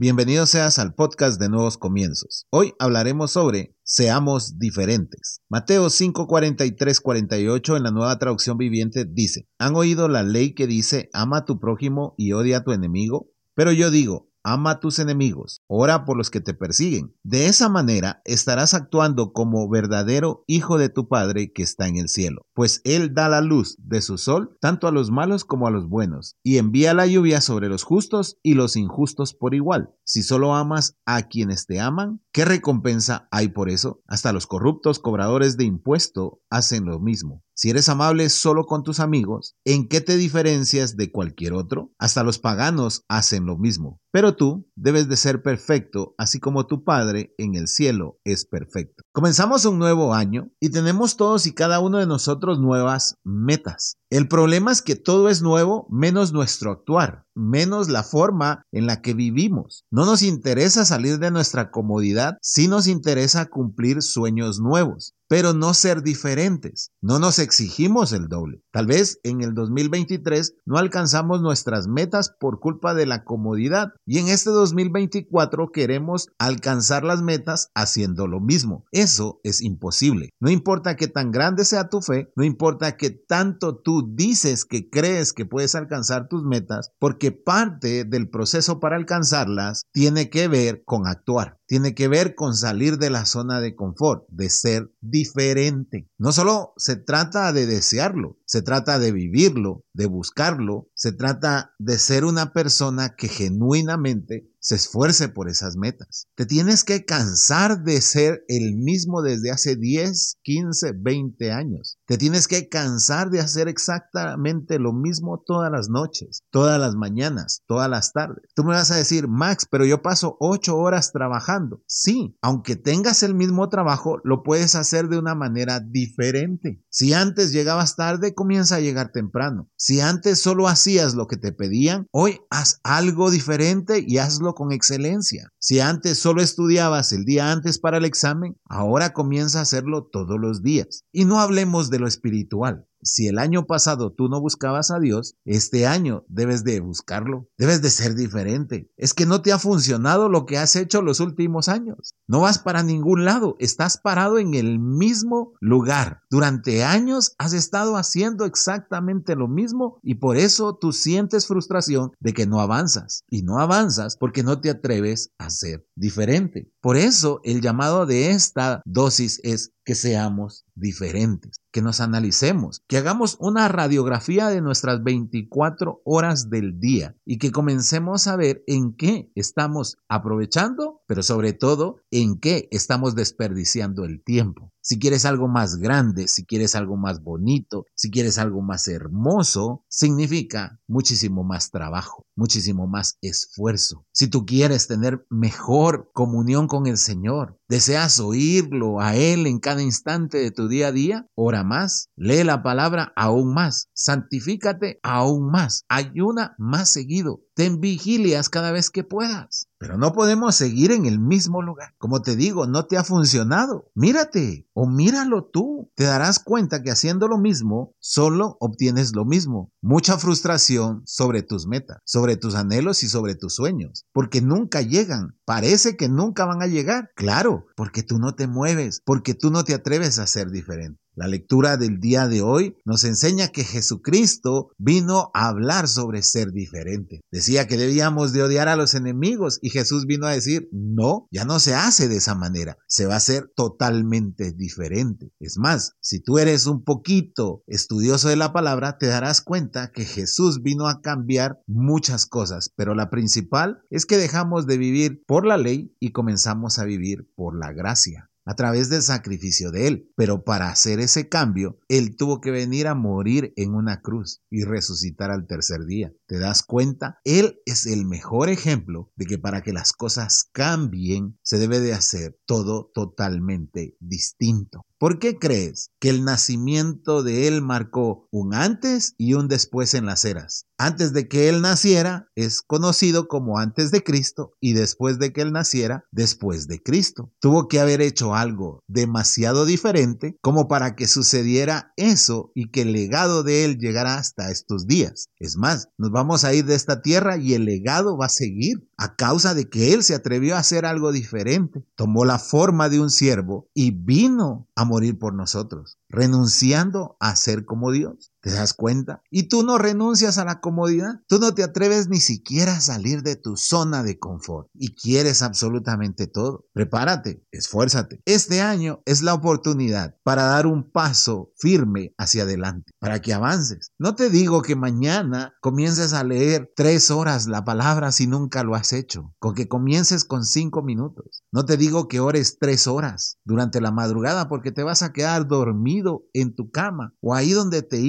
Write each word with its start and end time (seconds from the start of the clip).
Bienvenido 0.00 0.46
seas 0.46 0.78
al 0.78 0.94
podcast 0.94 1.38
de 1.38 1.50
Nuevos 1.50 1.76
Comienzos. 1.76 2.46
Hoy 2.48 2.72
hablaremos 2.78 3.32
sobre 3.32 3.76
Seamos 3.82 4.58
diferentes. 4.58 5.42
Mateo 5.50 5.90
5, 5.90 6.26
43, 6.26 7.00
48 7.02 7.76
en 7.76 7.82
la 7.82 7.90
nueva 7.90 8.18
traducción 8.18 8.56
viviente 8.56 9.04
dice, 9.04 9.46
¿han 9.58 9.76
oído 9.76 10.08
la 10.08 10.22
ley 10.22 10.54
que 10.54 10.66
dice, 10.66 11.10
ama 11.12 11.40
a 11.40 11.44
tu 11.44 11.60
prójimo 11.60 12.14
y 12.16 12.32
odia 12.32 12.56
a 12.56 12.64
tu 12.64 12.72
enemigo? 12.72 13.28
Pero 13.54 13.72
yo 13.72 13.90
digo, 13.90 14.29
ama 14.44 14.72
a 14.72 14.80
tus 14.80 14.98
enemigos, 14.98 15.60
ora 15.66 16.04
por 16.04 16.16
los 16.16 16.30
que 16.30 16.40
te 16.40 16.54
persiguen. 16.54 17.14
De 17.22 17.46
esa 17.46 17.68
manera 17.68 18.22
estarás 18.24 18.74
actuando 18.74 19.32
como 19.32 19.68
verdadero 19.68 20.44
hijo 20.46 20.78
de 20.78 20.88
tu 20.88 21.08
Padre 21.08 21.52
que 21.52 21.62
está 21.62 21.88
en 21.88 21.96
el 21.96 22.08
cielo, 22.08 22.42
pues 22.54 22.80
Él 22.84 23.14
da 23.14 23.28
la 23.28 23.40
luz 23.40 23.76
de 23.78 24.00
su 24.00 24.18
sol 24.18 24.56
tanto 24.60 24.88
a 24.88 24.92
los 24.92 25.10
malos 25.10 25.44
como 25.44 25.66
a 25.66 25.70
los 25.70 25.88
buenos, 25.88 26.36
y 26.42 26.58
envía 26.58 26.94
la 26.94 27.06
lluvia 27.06 27.40
sobre 27.40 27.68
los 27.68 27.82
justos 27.82 28.38
y 28.42 28.54
los 28.54 28.76
injustos 28.76 29.34
por 29.34 29.54
igual. 29.54 29.90
Si 30.04 30.22
solo 30.22 30.54
amas 30.54 30.96
a 31.06 31.22
quienes 31.22 31.66
te 31.66 31.80
aman, 31.80 32.20
¿qué 32.32 32.44
recompensa 32.44 33.28
hay 33.30 33.48
por 33.48 33.70
eso? 33.70 34.02
Hasta 34.06 34.32
los 34.32 34.46
corruptos 34.46 34.98
cobradores 34.98 35.56
de 35.56 35.64
impuesto 35.64 36.40
hacen 36.50 36.84
lo 36.84 37.00
mismo. 37.00 37.42
Si 37.54 37.68
eres 37.68 37.90
amable 37.90 38.30
solo 38.30 38.64
con 38.64 38.82
tus 38.84 39.00
amigos, 39.00 39.54
¿en 39.66 39.86
qué 39.86 40.00
te 40.00 40.16
diferencias 40.16 40.96
de 40.96 41.12
cualquier 41.12 41.52
otro? 41.52 41.92
Hasta 41.98 42.22
los 42.22 42.38
paganos 42.38 43.04
hacen 43.06 43.44
lo 43.44 43.58
mismo. 43.58 44.00
Pero 44.12 44.34
tú 44.34 44.66
debes 44.76 45.08
de 45.08 45.16
ser 45.16 45.42
perfecto, 45.42 46.14
así 46.16 46.40
como 46.40 46.66
tu 46.66 46.84
Padre 46.84 47.34
en 47.36 47.54
el 47.56 47.68
cielo 47.68 48.18
es 48.24 48.46
perfecto. 48.46 49.04
Comenzamos 49.12 49.66
un 49.66 49.78
nuevo 49.78 50.14
año 50.14 50.48
y 50.58 50.70
tenemos 50.70 51.18
todos 51.18 51.46
y 51.46 51.52
cada 51.52 51.80
uno 51.80 51.98
de 51.98 52.06
nosotros 52.06 52.58
nuevas 52.58 53.16
metas. 53.24 53.98
El 54.08 54.26
problema 54.26 54.72
es 54.72 54.82
que 54.82 54.96
todo 54.96 55.28
es 55.28 55.42
nuevo 55.42 55.86
menos 55.90 56.32
nuestro 56.32 56.72
actuar, 56.72 57.26
menos 57.34 57.88
la 57.88 58.02
forma 58.02 58.64
en 58.72 58.86
la 58.86 59.02
que 59.02 59.14
vivimos. 59.14 59.84
No 59.90 60.04
nos 60.04 60.22
interesa 60.22 60.84
salir 60.84 61.18
de 61.18 61.30
nuestra 61.30 61.70
comodidad, 61.70 62.19
sí 62.40 62.68
nos 62.68 62.86
interesa 62.86 63.46
cumplir 63.46 64.02
sueños 64.02 64.60
nuevos 64.60 65.14
pero 65.30 65.54
no 65.54 65.74
ser 65.74 66.02
diferentes. 66.02 66.90
No 67.00 67.20
nos 67.20 67.38
exigimos 67.38 68.12
el 68.12 68.26
doble. 68.26 68.64
Tal 68.72 68.86
vez 68.86 69.20
en 69.22 69.42
el 69.42 69.54
2023 69.54 70.56
no 70.66 70.76
alcanzamos 70.76 71.40
nuestras 71.40 71.86
metas 71.86 72.34
por 72.40 72.58
culpa 72.58 72.94
de 72.94 73.06
la 73.06 73.22
comodidad 73.22 73.92
y 74.04 74.18
en 74.18 74.26
este 74.26 74.50
2024 74.50 75.70
queremos 75.70 76.30
alcanzar 76.40 77.04
las 77.04 77.22
metas 77.22 77.70
haciendo 77.76 78.26
lo 78.26 78.40
mismo. 78.40 78.86
Eso 78.90 79.38
es 79.44 79.62
imposible. 79.62 80.30
No 80.40 80.50
importa 80.50 80.96
qué 80.96 81.06
tan 81.06 81.30
grande 81.30 81.64
sea 81.64 81.88
tu 81.88 82.02
fe, 82.02 82.32
no 82.34 82.42
importa 82.42 82.96
qué 82.96 83.10
tanto 83.10 83.76
tú 83.76 84.12
dices 84.12 84.64
que 84.64 84.90
crees 84.90 85.32
que 85.32 85.46
puedes 85.46 85.76
alcanzar 85.76 86.26
tus 86.26 86.42
metas, 86.42 86.90
porque 86.98 87.30
parte 87.30 88.02
del 88.02 88.28
proceso 88.28 88.80
para 88.80 88.96
alcanzarlas 88.96 89.84
tiene 89.92 90.28
que 90.28 90.48
ver 90.48 90.82
con 90.84 91.06
actuar 91.06 91.59
tiene 91.70 91.94
que 91.94 92.08
ver 92.08 92.34
con 92.34 92.56
salir 92.56 92.98
de 92.98 93.10
la 93.10 93.24
zona 93.24 93.60
de 93.60 93.76
confort, 93.76 94.26
de 94.28 94.50
ser 94.50 94.90
diferente. 95.00 96.10
No 96.18 96.32
solo 96.32 96.72
se 96.76 96.96
trata 96.96 97.52
de 97.52 97.66
desearlo, 97.66 98.40
se 98.44 98.60
trata 98.60 98.98
de 98.98 99.12
vivirlo, 99.12 99.84
de 99.92 100.06
buscarlo, 100.06 100.88
se 100.96 101.12
trata 101.12 101.76
de 101.78 102.00
ser 102.00 102.24
una 102.24 102.52
persona 102.52 103.14
que 103.16 103.28
genuinamente 103.28 104.49
se 104.60 104.76
esfuerce 104.76 105.28
por 105.28 105.48
esas 105.48 105.76
metas. 105.76 106.26
Te 106.36 106.46
tienes 106.46 106.84
que 106.84 107.04
cansar 107.04 107.82
de 107.82 108.00
ser 108.00 108.44
el 108.48 108.76
mismo 108.76 109.22
desde 109.22 109.50
hace 109.50 109.76
10, 109.76 110.38
15, 110.42 110.92
20 110.96 111.50
años. 111.50 111.98
Te 112.06 112.18
tienes 112.18 112.46
que 112.46 112.68
cansar 112.68 113.30
de 113.30 113.40
hacer 113.40 113.68
exactamente 113.68 114.78
lo 114.78 114.92
mismo 114.92 115.42
todas 115.44 115.72
las 115.72 115.88
noches, 115.88 116.42
todas 116.50 116.78
las 116.78 116.94
mañanas, 116.94 117.62
todas 117.66 117.88
las 117.88 118.12
tardes. 118.12 118.44
Tú 118.54 118.64
me 118.64 118.74
vas 118.74 118.90
a 118.90 118.96
decir, 118.96 119.28
Max, 119.28 119.66
pero 119.70 119.86
yo 119.86 120.02
paso 120.02 120.36
8 120.40 120.76
horas 120.76 121.12
trabajando. 121.12 121.82
Sí, 121.86 122.36
aunque 122.42 122.76
tengas 122.76 123.22
el 123.22 123.34
mismo 123.34 123.68
trabajo, 123.68 124.20
lo 124.24 124.42
puedes 124.42 124.74
hacer 124.74 125.08
de 125.08 125.18
una 125.18 125.34
manera 125.34 125.80
diferente. 125.80 126.84
Si 126.90 127.14
antes 127.14 127.52
llegabas 127.52 127.96
tarde, 127.96 128.34
comienza 128.34 128.76
a 128.76 128.80
llegar 128.80 129.12
temprano. 129.12 129.70
Si 129.76 130.00
antes 130.00 130.40
solo 130.40 130.68
hacías 130.68 131.14
lo 131.14 131.26
que 131.26 131.36
te 131.36 131.52
pedían, 131.52 132.06
hoy 132.12 132.40
haz 132.50 132.80
algo 132.82 133.30
diferente 133.30 134.04
y 134.06 134.18
hazlo 134.18 134.49
con 134.54 134.72
excelencia. 134.72 135.52
Si 135.58 135.80
antes 135.80 136.18
solo 136.18 136.42
estudiabas 136.42 137.12
el 137.12 137.24
día 137.24 137.52
antes 137.52 137.78
para 137.78 137.98
el 137.98 138.04
examen, 138.04 138.56
ahora 138.64 139.12
comienza 139.12 139.58
a 139.58 139.62
hacerlo 139.62 140.08
todos 140.10 140.38
los 140.38 140.62
días. 140.62 141.04
Y 141.12 141.24
no 141.24 141.40
hablemos 141.40 141.90
de 141.90 141.98
lo 141.98 142.06
espiritual. 142.06 142.86
Si 143.02 143.28
el 143.28 143.38
año 143.38 143.66
pasado 143.66 144.12
tú 144.12 144.28
no 144.28 144.40
buscabas 144.40 144.90
a 144.90 144.98
Dios, 144.98 145.36
este 145.44 145.86
año 145.86 146.24
debes 146.28 146.64
de 146.64 146.80
buscarlo, 146.80 147.48
debes 147.56 147.82
de 147.82 147.90
ser 147.90 148.14
diferente. 148.14 148.90
Es 148.96 149.14
que 149.14 149.26
no 149.26 149.42
te 149.42 149.52
ha 149.52 149.58
funcionado 149.58 150.28
lo 150.28 150.46
que 150.46 150.58
has 150.58 150.76
hecho 150.76 151.02
los 151.02 151.20
últimos 151.20 151.68
años. 151.68 152.14
No 152.26 152.40
vas 152.40 152.58
para 152.58 152.82
ningún 152.82 153.24
lado, 153.24 153.56
estás 153.58 153.98
parado 153.98 154.38
en 154.38 154.54
el 154.54 154.78
mismo 154.78 155.52
lugar. 155.60 156.20
Durante 156.30 156.84
años 156.84 157.34
has 157.38 157.52
estado 157.52 157.96
haciendo 157.96 158.44
exactamente 158.44 159.34
lo 159.34 159.48
mismo 159.48 159.98
y 160.02 160.16
por 160.16 160.36
eso 160.36 160.76
tú 160.76 160.92
sientes 160.92 161.46
frustración 161.46 162.12
de 162.20 162.32
que 162.32 162.46
no 162.46 162.60
avanzas. 162.60 163.24
Y 163.28 163.42
no 163.42 163.58
avanzas 163.58 164.16
porque 164.16 164.42
no 164.42 164.60
te 164.60 164.70
atreves 164.70 165.32
a 165.38 165.50
ser 165.50 165.86
diferente. 166.00 166.66
Por 166.80 166.96
eso 166.96 167.40
el 167.44 167.60
llamado 167.60 168.06
de 168.06 168.30
esta 168.30 168.80
dosis 168.86 169.38
es 169.44 169.72
que 169.84 169.94
seamos 169.94 170.64
diferentes, 170.74 171.60
que 171.70 171.82
nos 171.82 172.00
analicemos, 172.00 172.82
que 172.88 172.96
hagamos 172.96 173.36
una 173.38 173.68
radiografía 173.68 174.48
de 174.48 174.62
nuestras 174.62 175.02
24 175.04 176.00
horas 176.04 176.48
del 176.48 176.80
día 176.80 177.14
y 177.26 177.36
que 177.36 177.52
comencemos 177.52 178.26
a 178.28 178.36
ver 178.36 178.64
en 178.66 178.94
qué 178.94 179.30
estamos 179.34 179.98
aprovechando, 180.08 180.89
pero 181.10 181.24
sobre 181.24 181.52
todo 181.52 181.96
en 182.12 182.38
qué 182.38 182.68
estamos 182.70 183.16
desperdiciando 183.16 184.04
el 184.04 184.22
tiempo. 184.22 184.72
Si 184.80 185.00
quieres 185.00 185.24
algo 185.24 185.48
más 185.48 185.78
grande, 185.78 186.28
si 186.28 186.44
quieres 186.44 186.76
algo 186.76 186.96
más 186.96 187.20
bonito, 187.20 187.84
si 187.96 188.12
quieres 188.12 188.38
algo 188.38 188.62
más 188.62 188.86
hermoso, 188.86 189.84
significa 189.88 190.78
muchísimo 190.86 191.42
más 191.42 191.72
trabajo, 191.72 192.26
muchísimo 192.36 192.86
más 192.86 193.18
esfuerzo. 193.22 194.06
Si 194.12 194.28
tú 194.28 194.46
quieres 194.46 194.86
tener 194.86 195.26
mejor 195.28 196.12
comunión 196.14 196.68
con 196.68 196.86
el 196.86 196.96
Señor, 196.96 197.58
deseas 197.70 198.18
oírlo 198.18 199.00
a 199.00 199.14
Él 199.14 199.46
en 199.46 199.60
cada 199.60 199.80
instante 199.80 200.38
de 200.38 200.50
tu 200.50 200.66
día 200.66 200.88
a 200.88 200.92
día, 200.92 201.26
ora 201.36 201.62
más, 201.62 202.08
lee 202.16 202.42
la 202.42 202.64
palabra 202.64 203.12
aún 203.14 203.54
más, 203.54 203.88
santifícate 203.94 204.98
aún 205.04 205.52
más, 205.52 205.84
ayuna 205.88 206.56
más 206.58 206.90
seguido, 206.90 207.44
ten 207.54 207.78
vigilias 207.78 208.48
cada 208.48 208.72
vez 208.72 208.90
que 208.90 209.04
puedas. 209.04 209.68
Pero 209.80 209.96
no 209.96 210.12
podemos 210.12 210.56
seguir 210.56 210.92
en 210.92 211.06
el 211.06 211.18
mismo 211.18 211.62
lugar. 211.62 211.94
Como 211.96 212.20
te 212.20 212.36
digo, 212.36 212.66
no 212.66 212.84
te 212.84 212.98
ha 212.98 213.04
funcionado. 213.04 213.90
Mírate 213.94 214.68
o 214.74 214.86
míralo 214.86 215.48
tú. 215.50 215.90
Te 215.94 216.04
darás 216.04 216.38
cuenta 216.38 216.82
que 216.82 216.90
haciendo 216.90 217.28
lo 217.28 217.38
mismo, 217.38 217.94
solo 217.98 218.58
obtienes 218.60 219.14
lo 219.14 219.24
mismo. 219.24 219.72
Mucha 219.80 220.18
frustración 220.18 221.02
sobre 221.06 221.42
tus 221.42 221.66
metas, 221.66 221.96
sobre 222.04 222.36
tus 222.36 222.56
anhelos 222.56 223.02
y 223.02 223.08
sobre 223.08 223.34
tus 223.34 223.54
sueños, 223.54 224.04
porque 224.12 224.42
nunca 224.42 224.82
llegan. 224.82 225.38
Parece 225.46 225.96
que 225.96 226.10
nunca 226.10 226.44
van 226.44 226.62
a 226.62 226.66
llegar. 226.66 227.10
Claro, 227.16 227.59
porque 227.76 228.02
tú 228.02 228.18
no 228.18 228.34
te 228.34 228.46
mueves, 228.46 229.02
porque 229.04 229.34
tú 229.34 229.50
no 229.50 229.64
te 229.64 229.74
atreves 229.74 230.18
a 230.18 230.26
ser 230.26 230.50
diferente. 230.50 231.00
La 231.20 231.28
lectura 231.28 231.76
del 231.76 232.00
día 232.00 232.28
de 232.28 232.40
hoy 232.40 232.78
nos 232.86 233.04
enseña 233.04 233.48
que 233.48 233.62
Jesucristo 233.62 234.70
vino 234.78 235.30
a 235.34 235.48
hablar 235.48 235.86
sobre 235.86 236.22
ser 236.22 236.50
diferente. 236.50 237.20
Decía 237.30 237.66
que 237.66 237.76
debíamos 237.76 238.32
de 238.32 238.42
odiar 238.42 238.68
a 238.68 238.76
los 238.76 238.94
enemigos 238.94 239.58
y 239.60 239.68
Jesús 239.68 240.06
vino 240.06 240.26
a 240.26 240.32
decir, 240.32 240.70
no, 240.72 241.28
ya 241.30 241.44
no 241.44 241.58
se 241.58 241.74
hace 241.74 242.08
de 242.08 242.16
esa 242.16 242.34
manera, 242.34 242.78
se 242.86 243.04
va 243.04 243.12
a 243.12 243.16
hacer 243.18 243.52
totalmente 243.54 244.52
diferente. 244.52 245.30
Es 245.40 245.58
más, 245.58 245.92
si 246.00 246.20
tú 246.20 246.38
eres 246.38 246.64
un 246.64 246.84
poquito 246.84 247.64
estudioso 247.66 248.30
de 248.30 248.36
la 248.36 248.54
palabra, 248.54 248.96
te 248.96 249.04
darás 249.04 249.42
cuenta 249.42 249.92
que 249.92 250.06
Jesús 250.06 250.62
vino 250.62 250.88
a 250.88 251.02
cambiar 251.02 251.60
muchas 251.66 252.24
cosas, 252.24 252.72
pero 252.74 252.94
la 252.94 253.10
principal 253.10 253.82
es 253.90 254.06
que 254.06 254.16
dejamos 254.16 254.66
de 254.66 254.78
vivir 254.78 255.22
por 255.26 255.44
la 255.44 255.58
ley 255.58 255.94
y 256.00 256.12
comenzamos 256.12 256.78
a 256.78 256.86
vivir 256.86 257.28
por 257.36 257.58
la 257.58 257.74
gracia 257.74 258.29
a 258.50 258.54
través 258.56 258.90
del 258.90 259.02
sacrificio 259.02 259.70
de 259.70 259.86
Él. 259.86 260.10
Pero 260.16 260.42
para 260.42 260.70
hacer 260.70 260.98
ese 260.98 261.28
cambio, 261.28 261.78
Él 261.86 262.16
tuvo 262.16 262.40
que 262.40 262.50
venir 262.50 262.88
a 262.88 262.96
morir 262.96 263.52
en 263.56 263.74
una 263.74 264.02
cruz 264.02 264.42
y 264.50 264.64
resucitar 264.64 265.30
al 265.30 265.46
tercer 265.46 265.84
día. 265.84 266.12
¿Te 266.30 266.38
das 266.38 266.62
cuenta? 266.62 267.18
Él 267.24 267.60
es 267.66 267.86
el 267.86 268.06
mejor 268.06 268.50
ejemplo 268.50 269.10
de 269.16 269.26
que 269.26 269.36
para 269.36 269.62
que 269.62 269.72
las 269.72 269.92
cosas 269.92 270.48
cambien, 270.52 271.36
se 271.42 271.58
debe 271.58 271.80
de 271.80 271.92
hacer 271.92 272.38
todo 272.46 272.88
totalmente 272.94 273.96
distinto. 273.98 274.86
¿Por 275.00 275.18
qué 275.18 275.38
crees 275.38 275.90
que 275.98 276.10
el 276.10 276.24
nacimiento 276.24 277.22
de 277.22 277.48
él 277.48 277.62
marcó 277.62 278.28
un 278.30 278.54
antes 278.54 279.14
y 279.16 279.32
un 279.32 279.48
después 279.48 279.94
en 279.94 280.04
las 280.04 280.26
eras? 280.26 280.66
Antes 280.76 281.14
de 281.14 281.26
que 281.26 281.48
él 281.48 281.62
naciera 281.62 282.28
es 282.34 282.60
conocido 282.60 283.26
como 283.26 283.58
antes 283.58 283.90
de 283.92 284.04
Cristo 284.04 284.52
y 284.60 284.74
después 284.74 285.18
de 285.18 285.32
que 285.32 285.40
él 285.40 285.52
naciera 285.52 286.04
después 286.12 286.68
de 286.68 286.82
Cristo. 286.82 287.32
Tuvo 287.40 287.66
que 287.66 287.80
haber 287.80 288.02
hecho 288.02 288.34
algo 288.34 288.84
demasiado 288.88 289.64
diferente 289.64 290.36
como 290.42 290.68
para 290.68 290.94
que 290.96 291.08
sucediera 291.08 291.94
eso 291.96 292.52
y 292.54 292.70
que 292.70 292.82
el 292.82 292.92
legado 292.92 293.42
de 293.42 293.64
él 293.64 293.78
llegara 293.78 294.16
hasta 294.16 294.50
estos 294.50 294.86
días. 294.86 295.30
Es 295.38 295.56
más, 295.56 295.88
nos 295.96 296.10
vamos 296.10 296.19
a 296.44 296.54
ir 296.54 296.64
de 296.64 296.74
esta 296.74 297.02
tierra 297.02 297.36
y 297.36 297.54
el 297.54 297.64
legado 297.64 298.16
va 298.16 298.26
a 298.26 298.30
seguir 298.30 298.88
a 298.96 299.16
causa 299.16 299.54
de 299.54 299.68
que 299.68 299.94
Él 299.94 300.02
se 300.02 300.14
atrevió 300.14 300.54
a 300.54 300.60
hacer 300.60 300.84
algo 300.84 301.12
diferente. 301.12 301.84
Tomó 301.94 302.24
la 302.24 302.38
forma 302.38 302.88
de 302.88 303.00
un 303.00 303.10
siervo 303.10 303.68
y 303.74 303.90
vino 303.90 304.68
a 304.76 304.84
morir 304.84 305.18
por 305.18 305.34
nosotros, 305.34 305.98
renunciando 306.08 307.16
a 307.18 307.34
ser 307.36 307.64
como 307.64 307.90
Dios. 307.90 308.32
¿Te 308.42 308.50
das 308.50 308.72
cuenta? 308.72 309.22
Y 309.30 309.44
tú 309.44 309.62
no 309.62 309.76
renuncias 309.76 310.38
a 310.38 310.44
la 310.44 310.60
comodidad. 310.60 311.20
Tú 311.26 311.38
no 311.38 311.54
te 311.54 311.62
atreves 311.62 312.08
ni 312.08 312.20
siquiera 312.20 312.76
a 312.76 312.80
salir 312.80 313.22
de 313.22 313.36
tu 313.36 313.56
zona 313.56 314.02
de 314.02 314.18
confort 314.18 314.68
y 314.74 314.94
quieres 314.94 315.42
absolutamente 315.42 316.26
todo. 316.26 316.66
Prepárate, 316.72 317.44
esfuérzate. 317.50 318.22
Este 318.24 318.62
año 318.62 319.02
es 319.04 319.22
la 319.22 319.34
oportunidad 319.34 320.16
para 320.22 320.44
dar 320.44 320.66
un 320.66 320.90
paso 320.90 321.52
firme 321.58 322.14
hacia 322.16 322.44
adelante, 322.44 322.92
para 322.98 323.20
que 323.20 323.34
avances. 323.34 323.92
No 323.98 324.14
te 324.14 324.30
digo 324.30 324.62
que 324.62 324.76
mañana 324.76 325.54
comiences 325.60 326.12
a 326.14 326.24
leer 326.24 326.72
tres 326.74 327.10
horas 327.10 327.46
la 327.46 327.64
palabra 327.64 328.10
si 328.12 328.26
nunca 328.26 328.62
lo 328.62 328.74
has 328.74 328.92
hecho, 328.92 329.34
con 329.38 329.54
que 329.54 329.68
comiences 329.68 330.24
con 330.24 330.44
cinco 330.44 330.82
minutos. 330.82 331.29
No 331.52 331.64
te 331.64 331.76
digo 331.76 332.06
que 332.06 332.20
ores 332.20 332.58
tres 332.60 332.86
horas 332.86 333.38
durante 333.44 333.80
la 333.80 333.90
madrugada 333.90 334.48
porque 334.48 334.70
te 334.70 334.84
vas 334.84 335.02
a 335.02 335.12
quedar 335.12 335.48
dormido 335.48 336.24
en 336.32 336.54
tu 336.54 336.70
cama 336.70 337.14
o 337.20 337.34
ahí 337.34 337.50
donde 337.50 337.82
te 337.82 338.00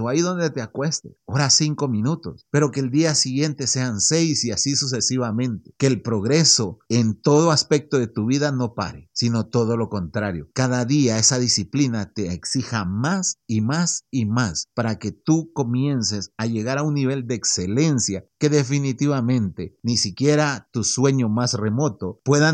o 0.00 0.08
ahí 0.08 0.20
donde 0.20 0.50
te 0.50 0.62
acuestes. 0.62 1.12
Ora 1.26 1.50
cinco 1.50 1.88
minutos, 1.88 2.46
pero 2.50 2.70
que 2.70 2.80
el 2.80 2.90
día 2.90 3.14
siguiente 3.14 3.66
sean 3.66 4.00
seis 4.00 4.44
y 4.44 4.52
así 4.52 4.76
sucesivamente. 4.76 5.74
Que 5.76 5.86
el 5.86 6.02
progreso 6.02 6.78
en 6.88 7.20
todo 7.20 7.50
aspecto 7.50 7.98
de 7.98 8.06
tu 8.06 8.26
vida 8.26 8.52
no 8.52 8.74
pare, 8.74 9.10
sino 9.12 9.46
todo 9.46 9.76
lo 9.76 9.88
contrario. 9.88 10.48
Cada 10.54 10.84
día 10.84 11.18
esa 11.18 11.38
disciplina 11.38 12.12
te 12.12 12.32
exija 12.32 12.84
más 12.84 13.38
y 13.46 13.60
más 13.60 14.04
y 14.10 14.24
más 14.24 14.68
para 14.74 14.98
que 14.98 15.12
tú 15.12 15.52
comiences 15.52 16.32
a 16.36 16.46
llegar 16.46 16.78
a 16.78 16.82
un 16.82 16.94
nivel 16.94 17.26
de 17.26 17.34
excelencia 17.34 18.24
que 18.38 18.50
definitivamente 18.50 19.78
ni 19.82 19.96
siquiera 19.96 20.68
tu 20.72 20.84
sueño 20.84 21.28
más 21.28 21.54
remoto 21.54 22.20
pueda 22.24 22.52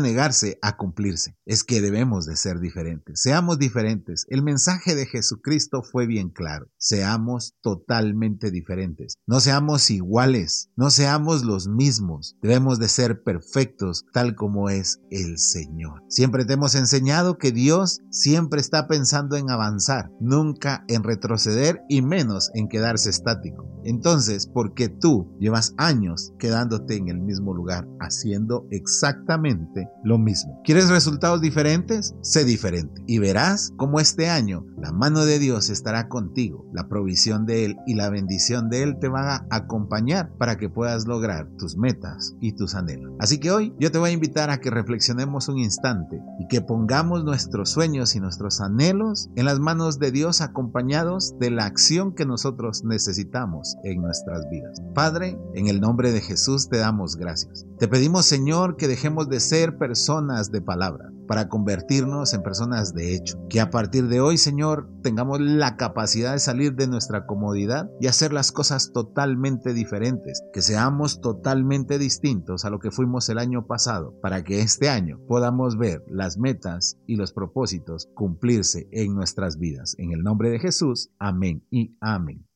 a 0.61 0.77
cumplirse. 0.77 1.35
Es 1.45 1.63
que 1.63 1.81
debemos 1.81 2.25
de 2.25 2.35
ser 2.35 2.59
diferentes. 2.59 3.21
Seamos 3.21 3.59
diferentes. 3.59 4.25
El 4.29 4.43
mensaje 4.43 4.95
de 4.95 5.05
Jesucristo 5.05 5.83
fue 5.83 6.07
bien 6.07 6.29
claro. 6.29 6.67
Seamos 6.77 7.55
totalmente 7.61 8.51
diferentes. 8.51 9.15
No 9.27 9.39
seamos 9.39 9.89
iguales. 9.91 10.69
No 10.75 10.89
seamos 10.89 11.43
los 11.43 11.67
mismos. 11.67 12.37
Debemos 12.41 12.79
de 12.79 12.87
ser 12.87 13.23
perfectos 13.23 14.05
tal 14.13 14.35
como 14.35 14.69
es 14.69 14.99
el 15.09 15.37
Señor. 15.37 16.03
Siempre 16.09 16.45
te 16.45 16.53
hemos 16.53 16.75
enseñado 16.75 17.37
que 17.37 17.51
Dios 17.51 18.01
siempre 18.09 18.61
está 18.61 18.87
pensando 18.87 19.35
en 19.35 19.49
avanzar, 19.49 20.11
nunca 20.19 20.85
en 20.87 21.03
retroceder 21.03 21.81
y 21.89 22.01
menos 22.01 22.51
en 22.53 22.67
quedarse 22.67 23.09
estático. 23.09 23.67
Entonces, 23.83 24.47
porque 24.47 24.89
tú 24.89 25.35
llevas 25.39 25.73
años 25.77 26.33
quedándote 26.37 26.95
en 26.95 27.07
el 27.07 27.19
mismo 27.19 27.53
lugar, 27.53 27.87
haciendo 27.99 28.67
exactamente 28.69 29.89
lo 30.03 30.17
mismo. 30.21 30.61
¿Quieres 30.63 30.89
resultados 30.89 31.41
diferentes? 31.41 32.15
Sé 32.21 32.45
diferente 32.45 33.03
y 33.07 33.19
verás 33.19 33.73
cómo 33.77 33.99
este 33.99 34.29
año 34.29 34.65
la 34.77 34.91
mano 34.91 35.25
de 35.25 35.39
Dios 35.39 35.69
estará 35.69 36.07
contigo, 36.07 36.65
la 36.73 36.87
provisión 36.87 37.45
de 37.45 37.65
Él 37.65 37.77
y 37.85 37.95
la 37.95 38.09
bendición 38.09 38.69
de 38.69 38.83
Él 38.83 38.97
te 38.99 39.07
van 39.07 39.27
a 39.27 39.45
acompañar 39.49 40.31
para 40.37 40.57
que 40.57 40.69
puedas 40.69 41.07
lograr 41.07 41.49
tus 41.57 41.77
metas 41.77 42.35
y 42.39 42.53
tus 42.53 42.75
anhelos. 42.75 43.13
Así 43.19 43.39
que 43.39 43.51
hoy 43.51 43.73
yo 43.79 43.91
te 43.91 43.97
voy 43.97 44.11
a 44.11 44.13
invitar 44.13 44.49
a 44.49 44.59
que 44.59 44.69
reflexionemos 44.69 45.49
un 45.49 45.57
instante 45.57 46.21
y 46.39 46.47
que 46.47 46.61
pongamos 46.61 47.23
nuestros 47.23 47.69
sueños 47.69 48.15
y 48.15 48.19
nuestros 48.19 48.61
anhelos 48.61 49.29
en 49.35 49.45
las 49.45 49.59
manos 49.59 49.99
de 49.99 50.11
Dios 50.11 50.41
acompañados 50.41 51.37
de 51.39 51.51
la 51.51 51.65
acción 51.65 52.13
que 52.13 52.25
nosotros 52.25 52.83
necesitamos 52.83 53.75
en 53.83 54.01
nuestras 54.01 54.49
vidas. 54.49 54.81
Padre, 54.93 55.37
en 55.53 55.67
el 55.67 55.81
nombre 55.81 56.11
de 56.11 56.21
Jesús 56.21 56.69
te 56.69 56.77
damos 56.77 57.15
gracias. 57.15 57.65
Te 57.77 57.87
pedimos, 57.87 58.25
Señor, 58.25 58.77
que 58.77 58.87
dejemos 58.87 59.29
de 59.29 59.39
ser 59.39 59.77
personas 60.11 60.51
de 60.51 60.61
palabra 60.61 61.09
para 61.25 61.47
convertirnos 61.47 62.33
en 62.33 62.43
personas 62.43 62.93
de 62.93 63.15
hecho. 63.15 63.47
Que 63.49 63.61
a 63.61 63.69
partir 63.69 64.09
de 64.09 64.19
hoy, 64.19 64.37
Señor, 64.37 64.89
tengamos 65.01 65.39
la 65.39 65.77
capacidad 65.77 66.33
de 66.33 66.39
salir 66.39 66.75
de 66.75 66.87
nuestra 66.87 67.25
comodidad 67.25 67.89
y 68.01 68.07
hacer 68.07 68.33
las 68.33 68.51
cosas 68.51 68.91
totalmente 68.91 69.73
diferentes. 69.73 70.43
Que 70.51 70.61
seamos 70.61 71.21
totalmente 71.21 71.97
distintos 71.97 72.65
a 72.65 72.69
lo 72.69 72.79
que 72.79 72.91
fuimos 72.91 73.29
el 73.29 73.37
año 73.37 73.67
pasado, 73.67 74.13
para 74.21 74.43
que 74.43 74.59
este 74.59 74.89
año 74.89 75.21
podamos 75.29 75.77
ver 75.77 76.03
las 76.09 76.37
metas 76.37 76.97
y 77.07 77.15
los 77.15 77.31
propósitos 77.31 78.09
cumplirse 78.13 78.89
en 78.91 79.15
nuestras 79.15 79.57
vidas. 79.57 79.95
En 79.97 80.11
el 80.11 80.23
nombre 80.23 80.49
de 80.49 80.59
Jesús, 80.59 81.11
amén 81.19 81.65
y 81.71 81.95
amén. 82.01 82.50